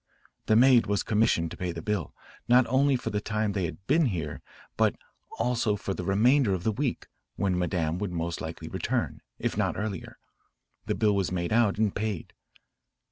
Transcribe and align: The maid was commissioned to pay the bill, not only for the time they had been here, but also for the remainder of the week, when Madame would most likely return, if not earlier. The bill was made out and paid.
The 0.47 0.55
maid 0.55 0.87
was 0.87 1.03
commissioned 1.03 1.51
to 1.51 1.57
pay 1.57 1.71
the 1.71 1.83
bill, 1.83 2.15
not 2.47 2.65
only 2.65 2.95
for 2.95 3.11
the 3.11 3.21
time 3.21 3.51
they 3.51 3.65
had 3.65 3.85
been 3.85 4.05
here, 4.07 4.41
but 4.75 4.95
also 5.37 5.75
for 5.75 5.93
the 5.93 6.03
remainder 6.03 6.55
of 6.55 6.63
the 6.63 6.71
week, 6.71 7.05
when 7.35 7.55
Madame 7.55 7.99
would 7.99 8.11
most 8.11 8.41
likely 8.41 8.67
return, 8.67 9.21
if 9.37 9.55
not 9.55 9.77
earlier. 9.77 10.17
The 10.87 10.95
bill 10.95 11.15
was 11.15 11.31
made 11.31 11.53
out 11.53 11.77
and 11.77 11.93
paid. 11.95 12.33